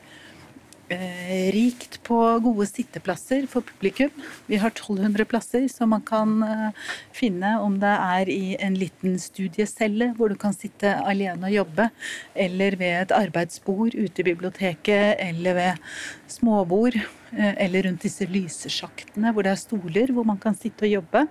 [1.55, 4.11] rikt på gode sitteplasser for publikum.
[4.47, 9.17] Vi har 1200 plasser som man kan eh, finne om det er i en liten
[9.21, 11.89] studiecelle hvor du kan sitte alene og jobbe,
[12.35, 15.91] eller ved et arbeidsbord ute i biblioteket, eller ved
[16.31, 20.97] småbord, eh, eller rundt disse lysesjaktene hvor det er stoler hvor man kan sitte og
[20.99, 21.27] jobbe.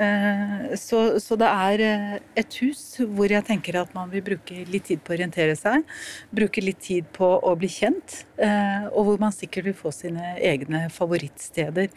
[0.00, 4.62] Eh, Så, så det er eh, et hus hvor jeg tenker at man vil bruke
[4.70, 5.84] litt tid på å orientere seg.
[6.32, 8.22] Bruke litt tid på å bli kjent.
[8.40, 11.90] eh, Og hvor man sikkert vil få sine egne favorittsteder.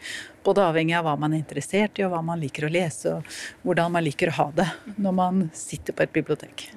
[0.44, 3.24] Både avhengig av hva man er interessert i, og hva man liker å lese, og
[3.64, 6.68] hvordan man liker å ha det når man sitter på et bibliotek.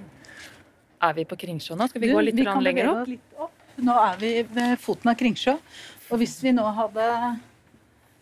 [1.03, 1.89] Er vi på Kringsjå nå?
[1.91, 3.09] Skal vi Du, gå litt grann lenger opp?
[3.09, 3.53] litt opp.
[3.77, 5.59] Nå er vi ved foten av Kringsjå.
[6.11, 7.11] Og hvis vi nå hadde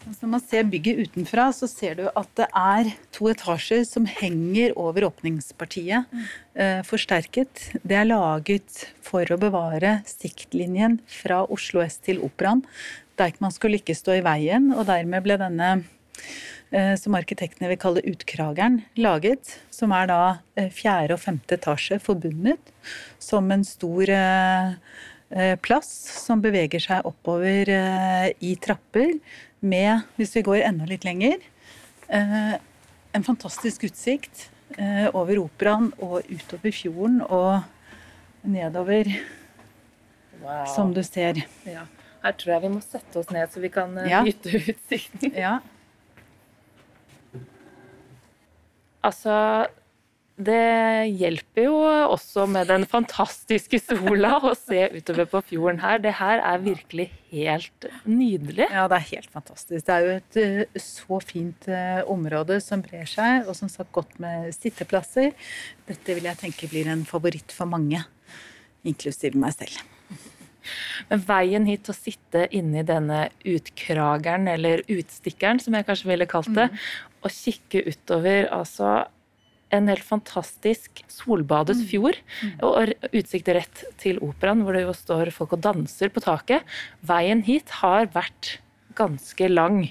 [0.05, 4.05] Sånn som man ser bygget utenfra, så ser du at det er to etasjer som
[4.05, 6.11] henger over åpningspartiet,
[6.61, 7.71] eh, forsterket.
[7.81, 12.61] Det er laget for å bevare siktlinjen fra Oslo S til Operaen.
[13.17, 15.71] Deichman skulle ikke stå i veien, og dermed ble denne
[16.69, 19.57] eh, som arkitektene vil kalle utkrageren, laget.
[19.73, 20.21] Som er da
[20.55, 22.61] eh, fjerde og femte etasje forbundet
[23.17, 24.77] som en stor eh,
[25.33, 25.89] eh, plass
[26.27, 29.17] som beveger seg oppover eh, i trapper
[29.65, 31.41] med, hvis vi går enda litt lenger,
[32.09, 32.55] eh,
[33.15, 34.49] en fantastisk utsikt
[34.79, 37.63] eh, over operaen og utover fjorden og
[38.45, 39.09] nedover,
[40.45, 40.67] Wow.
[40.69, 41.39] som du ser.
[41.65, 41.87] Ja.
[42.25, 44.19] Her tror jeg vi må sette oss ned så vi kan eh, Ja.
[44.27, 45.33] nyte utsikten.
[45.33, 45.59] Ja.
[49.05, 49.67] Altså,
[50.35, 51.75] det hjelper jo
[52.11, 56.01] også med den fantastiske sola å se utover på fjorden her.
[56.03, 58.67] Det her er virkelig helt nydelig.
[58.67, 59.87] Ja, det er helt fantastisk.
[59.87, 63.95] Det er jo et eh, så fint eh, område som brer seg, og som sagt
[63.95, 65.31] godt med sitteplasser.
[65.87, 68.03] Dette vil jeg tenke blir en favoritt for mange,
[68.83, 69.79] inklusiv meg selv.
[71.13, 76.51] Men veien hit å sitte inni denne utkrageren, eller utstikkeren, som jeg kanskje ville kalt
[76.57, 76.73] det,
[77.23, 79.05] og kikke utover altså
[79.75, 82.19] en helt fantastisk solbadet fjord,
[82.65, 86.65] og utsikt rett til operaen, hvor det jo står folk og danser på taket.
[87.07, 88.59] Veien hit har vært
[88.95, 89.91] ganske lang.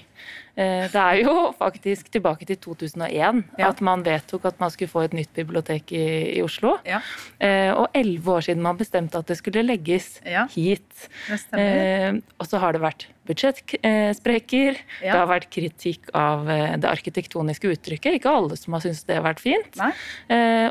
[0.56, 3.68] Eh, Det er jo faktisk tilbake til 2001 Ja.
[3.68, 6.78] at man vedtok at man skulle få et nytt bibliotek i, i Oslo.
[6.86, 7.00] Ja,
[7.40, 10.46] Eh, Og elleve år siden man bestemte at det skulle legges Ja.
[10.46, 11.08] hit.
[11.52, 18.18] Eh, og så har det vært budsjettsprekker, det har vært kritikk av det arkitektoniske uttrykket.
[18.20, 19.76] Ikke alle som har syntes det har vært fint.
[19.76, 19.92] Nei.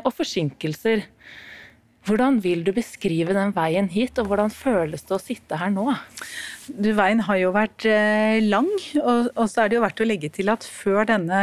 [0.04, 1.04] Og forsinkelser.
[2.04, 5.86] Hvordan vil du beskrive den veien hit, og hvordan føles det å sitte her nå?
[6.68, 8.68] Du, veien har jo vært eh, lang,
[9.00, 11.40] og, så er det jo verdt å legge til at før denne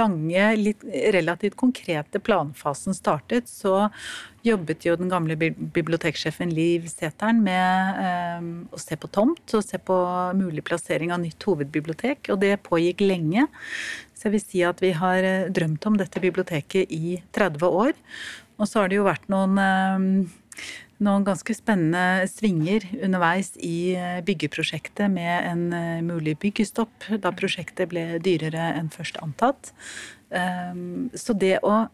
[0.00, 3.90] lange, litt relativt konkrete planfasen startet, så
[4.48, 9.80] jobbet jo den gamle biblioteksjefen Liv Sæteren med eh, å se på tomt og se
[9.80, 10.00] på
[10.40, 13.48] mulig plassering av nytt hovedbibliotek, og det pågikk lenge.
[14.16, 17.96] Så jeg vil si at vi har eh, drømt om dette biblioteket i 30 år.
[18.58, 20.36] Og så har det jo vært noen eh,
[21.04, 27.90] noen ganske spennende svinger underveis i eh, byggeprosjektet med en eh, mulig byggestopp da prosjektet
[27.92, 29.72] ble dyrere enn først antatt.
[30.28, 31.86] Um, Så det å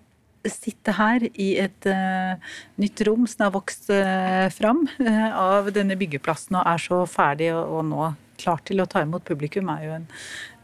[0.45, 2.35] sitte her i et uh,
[2.77, 7.49] nytt rom som har vokst uh, fram uh, av denne byggeplassen og er så ferdig
[7.55, 8.11] og, og nå
[8.43, 10.05] klar til å ta imot publikum, er jo en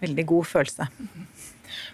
[0.02, 0.88] veldig god følelse.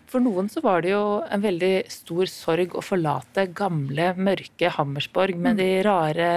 [0.06, 5.38] For noen så var det jo en veldig stor sorg å forlate gamle, mørke Hammersborg
[5.42, 6.28] med de rare,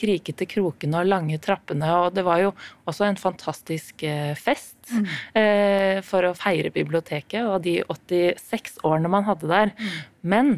[0.00, 2.54] krikete krokene og lange trappene, og det var jo
[2.88, 5.06] også en fantastisk eh, fest mm.
[5.36, 9.74] eh, for å feire biblioteket og de 86 årene man hadde der.
[9.76, 10.00] Mm.
[10.32, 10.52] Men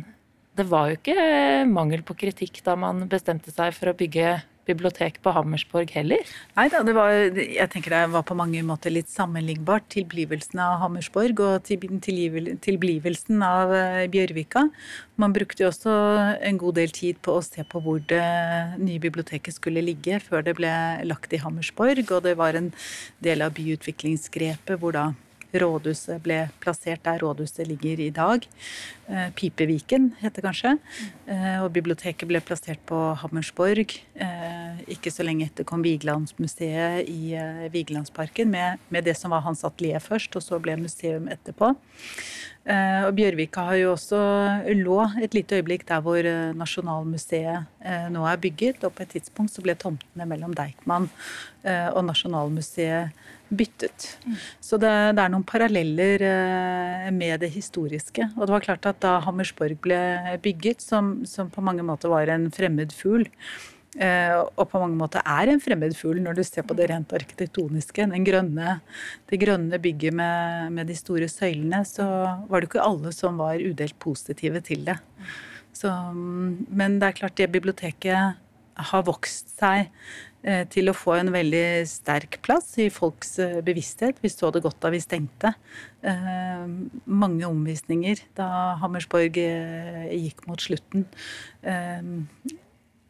[0.58, 4.36] det var jo ikke mangel på kritikk da man bestemte seg for å bygge
[4.68, 6.22] bibliotek på Hammersborg heller?
[6.56, 9.88] Nei da, det var, jeg tenker det var på mange måter litt sammenlignbart.
[9.92, 14.68] Tilblivelsen av Hammersborg og tilblivelsen av eh, Bjørvika.
[15.22, 15.96] Man brukte jo også
[16.42, 18.22] en god del tid på å se på hvor det
[18.82, 20.72] nye biblioteket skulle ligge før det ble
[21.08, 22.72] lagt i Hammersborg, og det var en
[23.24, 25.10] del av byutviklingsgrepet hvor da
[25.52, 28.46] Rådhuset ble plassert der rådhuset ligger i dag.
[29.08, 30.76] Eh, Pipeviken heter det kanskje.
[31.28, 33.98] Eh, og biblioteket ble plassert på Hammersborg.
[34.82, 37.34] Eh, ikke så lenge etter kom Vigelandsmuseet i
[37.72, 41.74] Vigelandsparken med, med det som var hans atelier først, og så ble museum etterpå.
[42.62, 44.18] Og Bjørvika har jo også
[44.78, 46.22] lå et lite øyeblikk der hvor
[46.54, 48.84] Nasjonalmuseet nå er bygget.
[48.86, 51.08] Og på et tidspunkt så ble tomtene mellom Deichman
[51.66, 53.10] og Nasjonalmuseet
[53.52, 54.06] byttet.
[54.60, 58.30] Så det, det, er noen paralleller eh, med det historiske.
[58.36, 60.00] Og det var klart at da Hammersborg ble
[60.44, 65.20] bygget, som, som på mange måter var en fremmed fugl, eh, og på mange måter
[65.28, 68.06] er en fremmed fugl når du ser på det rent arkitektoniske.
[68.24, 68.78] Grønne,
[69.28, 72.06] det grønne bygget med, med, de store søylene, så
[72.48, 74.96] var det ikke alle som var udelt positive til det.
[75.76, 78.40] Så, men det er klart, det biblioteket
[78.92, 79.92] har vokst seg
[80.42, 84.18] Eh, til å få en veldig sterk plass i folks eh, bevissthet.
[84.24, 85.52] Vi så det godt da vi stengte.
[86.02, 86.64] Eh,
[87.06, 88.48] mange omvisninger da
[88.82, 91.06] Hammersborg gikk mot slutten.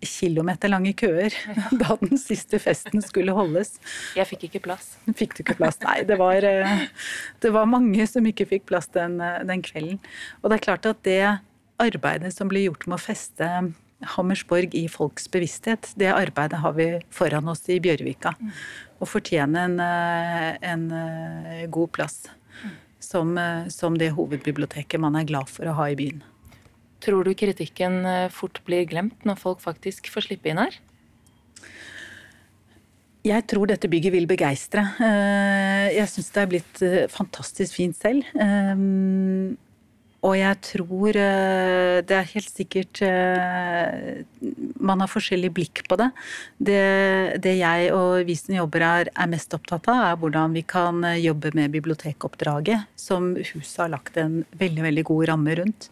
[0.02, 1.34] Kilometerlange køer
[1.82, 3.76] da den siste festen skulle holdes.
[4.18, 4.96] Jeg fikk ikke plass.
[5.18, 5.78] Fikk du ikke plass?
[5.86, 6.44] Nei, det var,
[7.42, 10.02] det var mange som ikke fikk plass den, den kvelden.
[10.42, 11.22] Og det er klart at det
[11.82, 13.48] arbeidet som ble gjort med å feste
[14.16, 15.92] Hammersborg i folks bevissthet.
[15.98, 18.34] Det arbeidet har vi foran oss i Bjørvika.
[19.02, 22.26] Og fortjener en, eh, en eh, god plass
[23.00, 26.22] som, eh, som, det hovedbiblioteket man er glad for å ha i byen.
[27.02, 30.76] Tror du kritikken fort blir glemt når folk faktisk får slippe inn her?
[33.26, 34.82] Jeg tror dette bygget vil begeistre.
[35.94, 38.26] Jeg syns det er blitt fantastisk fint selv.
[40.22, 44.22] Og jeg tror eh, det er helt sikkert eh,
[44.78, 46.08] Man har forskjellig blikk på det.
[46.62, 46.82] Det,
[47.42, 51.02] det jeg og vi som jobber her er mest opptatt av, er hvordan vi kan
[51.18, 55.90] jobbe med bibliotekoppdraget, som huset har lagt en veldig, veldig god ramme rundt.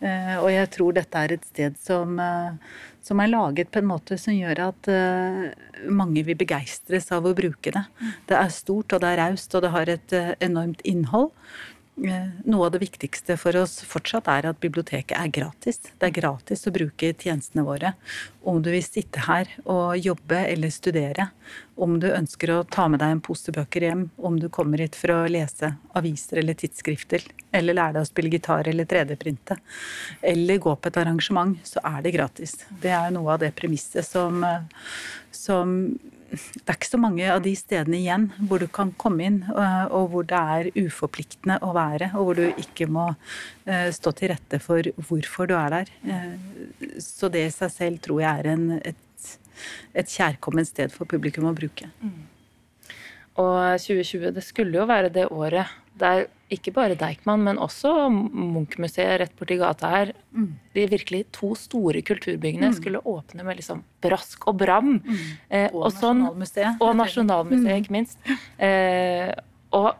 [0.00, 2.18] Eh, og jeg tror dette er et sted som,
[3.04, 4.90] som er laget på en måte som gjør at
[5.88, 7.84] mange vil begeistres av å bruke det.
[8.28, 11.32] Det er stort, og det er raust, og det har et enormt innhold.
[12.04, 15.78] Eh, noe av det viktigste for oss fortsatt er at biblioteket er gratis.
[15.96, 17.94] Det er gratis å bruke tjenestene våre.
[18.44, 21.30] Om du vil sitte her og jobbe eller studere,
[21.80, 24.98] om du ønsker å ta med deg en pose bøker hjem, om du kommer hit
[24.98, 27.24] for å lese aviser eller tidsskrifter,
[27.56, 29.56] eller lære deg å spille gitar eller 3D-printe,
[30.20, 32.58] eller gå på et arrangement, så er det gratis.
[32.82, 34.68] Det er noe av det premisset som, eh,
[35.32, 35.96] som
[36.30, 39.84] det er ikke så mange av de stedene igjen hvor du kan komme inn, eh,
[39.94, 43.06] og hvor det er uforpliktende å være, og hvor du ikke må
[43.64, 45.92] eh, stå til rette for hvorfor du er der.
[46.06, 49.34] Eh, så det i seg selv tror jeg er en, et,
[49.94, 51.90] et kjærkomment sted for publikum å bruke.
[52.02, 52.24] Mm.
[53.36, 59.18] Og 2020, det skulle jo være det året der ikke bare Deichman, men også Munch-museet
[59.22, 60.48] rett borti gata her, mm.
[60.76, 62.76] de virkelig to store kulturbyggene mm.
[62.78, 64.96] skulle åpne med liksom brask og bram.
[65.02, 65.20] Mm.
[65.50, 66.82] Eh, og, og, sånn, Nasjonalmuseet.
[66.86, 67.84] Og Nasjonalmuseet, mm.
[67.84, 68.34] ikke minst.
[68.62, 69.32] Eh,
[69.74, 69.94] og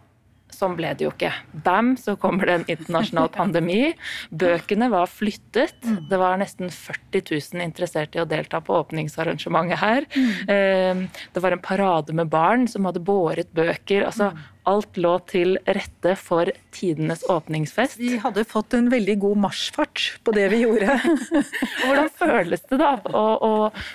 [0.56, 1.32] Sånn ble det jo ikke.
[1.66, 3.90] Bam, så kommer det en internasjonal pandemi.
[4.30, 5.76] Bøkene var flyttet.
[5.84, 5.98] Mm.
[6.08, 10.06] Det var nesten 40 000 interesserte i å delta på åpningsarrangementet her.
[10.14, 10.30] Mm.
[10.54, 11.02] Ehm,
[11.34, 14.06] det var en parade med barn som hadde båret bøker.
[14.08, 14.32] altså.
[14.66, 17.98] Alt lå til rette for tidenes åpningsfest.
[18.00, 20.98] Vi hadde fått en veldig god marsjfart på det vi gjorde.
[21.82, 23.54] Hvordan føles det da å,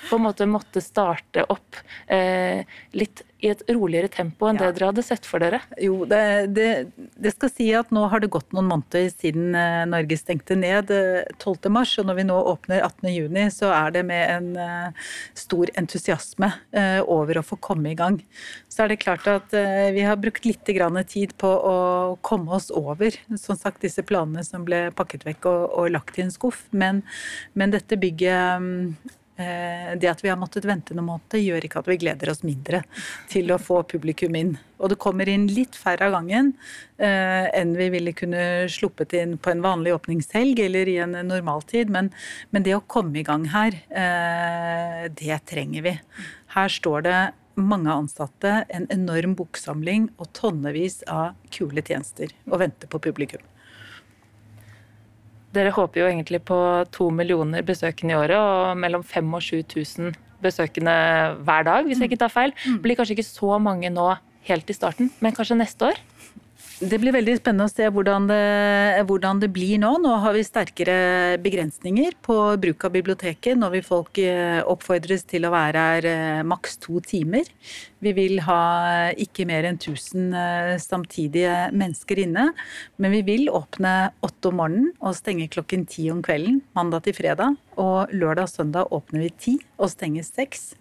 [0.10, 2.66] på en måte måtte starte opp eh,
[2.98, 4.68] litt i et roligere tempo enn ja.
[4.68, 5.62] det dere hadde sett for dere?
[5.82, 6.22] Jo, det,
[6.54, 10.58] det, det, skal si at nå har det gått noen måneder siden eh, Norge stengte
[10.58, 11.56] ned 12.
[11.56, 13.10] Eh, mars, og når vi nå åpner 18.
[13.14, 16.50] juni, så er det med en uh, stor entusiasme
[17.10, 18.20] over å få komme i gang.
[18.72, 19.54] Så er det klart at
[19.94, 20.64] vi har brukt litt
[21.12, 21.76] tid på å
[22.26, 26.26] komme oss over som sagt, disse planene som ble pakket vekk og, og lagt i
[26.26, 27.04] en skuff, men,
[27.58, 28.96] men dette bygget um,
[29.42, 32.44] Eh, det at vi har måttet vente noen måneder, gjør ikke at vi gleder oss
[32.44, 32.82] mindre
[33.32, 34.54] til å få publikum inn.
[34.82, 36.52] Og det kommer inn litt færre av gangen
[37.02, 41.94] eh, enn vi ville kunne sluppet inn på en vanlig åpningshelg eller i en normaltid.
[41.94, 42.12] Men,
[42.52, 45.96] men det å komme i gang her, eh, det trenger vi.
[46.58, 47.20] Her står det
[47.60, 53.44] mange ansatte, en enorm boksamling og tonnevis av kule tjenester og venter på publikum.
[55.52, 56.58] Dere håper jo egentlig på
[56.96, 60.94] to millioner besøkende i året og mellom 5000 og 7000 besøkende
[61.46, 62.54] hver dag, hvis jeg ikke tar feil.
[62.64, 64.08] Det blir kanskje ikke så mange nå
[64.48, 66.00] helt i starten, men kanskje neste år?
[66.82, 68.38] Det blir veldig spennende å se hvordan det,
[69.06, 69.92] hvordan det, blir nå.
[70.02, 73.54] Nå har vi sterkere begrensninger på bruk av biblioteket.
[73.60, 77.46] Nå vil folk eh, oppfordres til å være her eh, maks to timer.
[78.02, 78.62] Vi vil ha
[79.14, 82.50] ikke mer enn 1000 eh, samtidige mennesker inne.
[82.98, 87.20] Men vi vil åpne åtte om morgenen og stenge klokken ti om kvelden mandag til
[87.22, 87.62] fredag.
[87.82, 90.74] Og lørdag og søndag åpner vi ti og stenger seks.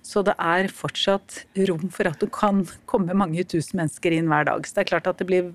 [0.00, 4.48] Så det er fortsatt rom for at du kan komme mange tusen mennesker inn hver
[4.48, 4.64] dag.
[4.64, 5.52] Så det er klart at det blir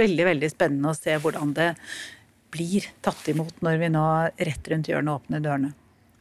[0.00, 1.74] veldig, veldig spennende å se hvordan det
[2.50, 4.06] blir tatt imot når vi nå
[4.48, 5.74] rett rundt hjørnet åpner dørene.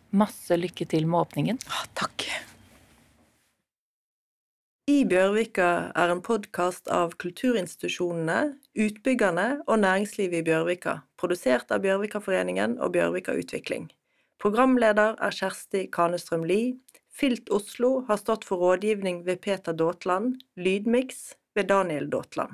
[0.10, 1.60] Masse lykke til med åpningen.
[1.70, 2.26] Ah, takk.
[4.90, 12.80] I Bjørvika er en podkast av kulturinstitusjonene, utbyggerne og næringslivet i Bjørvika, produsert av Bjørvikaforeningen
[12.82, 13.86] og Bjørvika Utvikling.
[14.40, 16.78] Programleder er Kjersti Kanestrøm Lie.
[17.12, 22.54] Filt Oslo har stått for rådgivning ved Peter Daatland, lydmiks ved Daniel Daatland.